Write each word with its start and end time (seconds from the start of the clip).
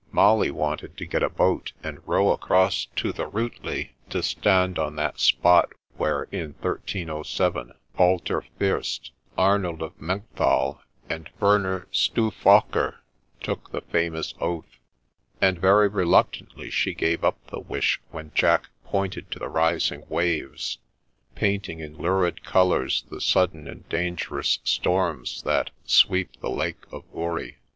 Molly 0.11 0.49
wanted 0.49 0.97
to 0.97 1.05
get 1.05 1.21
a 1.21 1.29
boat, 1.29 1.73
and 1.83 2.01
row 2.07 2.31
across 2.31 2.87
to 2.95 3.13
the 3.13 3.27
Riitli 3.27 3.91
to 4.09 4.23
stand 4.23 4.79
on 4.79 4.95
that 4.95 5.19
spot 5.19 5.73
where, 5.95 6.23
in 6.31 6.53
1307, 6.59 7.71
Walter 7.99 8.43
Fiirst, 8.59 9.11
Arnold 9.37 9.83
of 9.83 9.93
Melchthal, 10.01 10.81
and 11.07 11.29
Werner 11.39 11.87
Stauffacher 11.91 12.95
took 13.41 13.71
the 13.71 13.81
famous 13.81 14.33
oath, 14.39 14.79
and 15.39 15.59
very 15.61 15.87
reluctantly 15.87 16.71
she 16.71 16.95
gave 16.95 17.23
up 17.23 17.37
the 17.51 17.59
wish 17.59 18.01
when 18.09 18.31
Jack 18.33 18.69
pointed 18.83 19.29
to 19.29 19.37
the 19.37 19.49
rising 19.49 20.03
waves, 20.09 20.79
painting 21.35 21.79
in 21.79 21.95
lurid 21.95 22.43
colours 22.43 23.03
the 23.11 23.21
sudden 23.21 23.67
and 23.67 23.87
dangerous 23.87 24.57
storms 24.63 25.43
that 25.43 25.69
sweep 25.85 26.39
the 26.41 26.49
Lake 26.49 26.85
of 26.91 27.03
Uri. 27.15 27.57